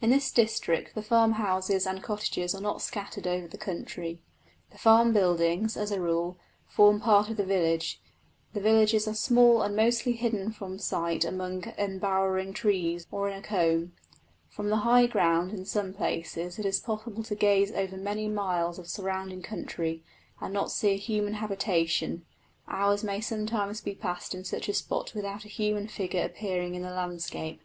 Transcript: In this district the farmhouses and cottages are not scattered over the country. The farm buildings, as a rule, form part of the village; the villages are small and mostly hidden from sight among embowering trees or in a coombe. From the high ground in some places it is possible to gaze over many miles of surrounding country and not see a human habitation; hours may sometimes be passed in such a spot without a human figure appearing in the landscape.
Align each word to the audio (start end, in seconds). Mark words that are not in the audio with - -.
In 0.00 0.10
this 0.10 0.32
district 0.32 0.96
the 0.96 1.00
farmhouses 1.00 1.86
and 1.86 2.02
cottages 2.02 2.56
are 2.56 2.60
not 2.60 2.82
scattered 2.82 3.24
over 3.28 3.46
the 3.46 3.56
country. 3.56 4.18
The 4.72 4.78
farm 4.78 5.12
buildings, 5.12 5.76
as 5.76 5.92
a 5.92 6.00
rule, 6.00 6.36
form 6.66 6.98
part 6.98 7.28
of 7.30 7.36
the 7.36 7.44
village; 7.46 8.02
the 8.52 8.58
villages 8.58 9.06
are 9.06 9.14
small 9.14 9.62
and 9.62 9.76
mostly 9.76 10.10
hidden 10.14 10.50
from 10.50 10.80
sight 10.80 11.24
among 11.24 11.72
embowering 11.78 12.52
trees 12.52 13.06
or 13.12 13.28
in 13.28 13.38
a 13.38 13.42
coombe. 13.42 13.92
From 14.48 14.70
the 14.70 14.78
high 14.78 15.06
ground 15.06 15.52
in 15.52 15.64
some 15.64 15.94
places 15.94 16.58
it 16.58 16.66
is 16.66 16.80
possible 16.80 17.22
to 17.22 17.36
gaze 17.36 17.70
over 17.70 17.96
many 17.96 18.26
miles 18.26 18.76
of 18.76 18.88
surrounding 18.88 19.40
country 19.40 20.02
and 20.40 20.52
not 20.52 20.72
see 20.72 20.88
a 20.94 20.96
human 20.96 21.34
habitation; 21.34 22.26
hours 22.66 23.04
may 23.04 23.20
sometimes 23.20 23.80
be 23.80 23.94
passed 23.94 24.34
in 24.34 24.42
such 24.42 24.68
a 24.68 24.74
spot 24.74 25.14
without 25.14 25.44
a 25.44 25.48
human 25.48 25.86
figure 25.86 26.24
appearing 26.24 26.74
in 26.74 26.82
the 26.82 26.90
landscape. 26.90 27.60